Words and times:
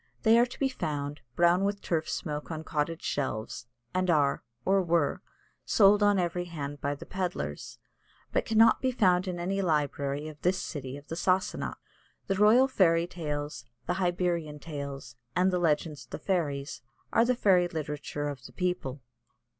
They 0.23 0.39
are 0.39 0.47
to 0.47 0.59
be 0.59 0.67
found 0.67 1.21
brown 1.35 1.63
with 1.63 1.79
turf 1.83 2.09
smoke 2.09 2.49
on 2.49 2.63
cottage 2.63 3.03
shelves, 3.03 3.67
and 3.93 4.09
are, 4.09 4.41
or 4.65 4.81
were, 4.81 5.21
sold 5.63 6.01
on 6.01 6.17
every 6.17 6.45
hand 6.45 6.81
by 6.81 6.95
the 6.95 7.05
pedlars, 7.05 7.77
but 8.31 8.43
cannot 8.43 8.81
be 8.81 8.89
found 8.91 9.27
in 9.27 9.39
any 9.39 9.61
library 9.61 10.27
of 10.27 10.41
this 10.41 10.59
city 10.59 10.97
of 10.97 11.07
the 11.09 11.15
Sassanach. 11.15 11.77
"The 12.25 12.33
Royal 12.33 12.67
Fairy 12.67 13.05
Tales," 13.05 13.63
"The 13.85 13.93
Hibernian 14.01 14.57
Tales," 14.57 15.17
and 15.35 15.51
"The 15.51 15.59
Legends 15.59 16.05
of 16.05 16.09
the 16.09 16.17
Fairies" 16.17 16.81
are 17.13 17.23
the 17.23 17.35
fairy 17.35 17.67
literature 17.67 18.27
of 18.27 18.43
the 18.45 18.53
people. 18.53 19.03